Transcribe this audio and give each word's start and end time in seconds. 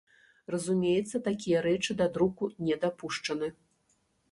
Разумеецца, 0.53 1.21
такія 1.27 1.61
рэчы 1.67 1.91
да 2.01 2.09
друку 2.17 2.51
не 2.71 2.81
дапушчаны. 2.87 3.55